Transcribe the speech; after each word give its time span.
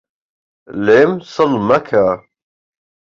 لێم 0.85 1.11
سڵ 1.33 1.51
مەکە 1.67 2.07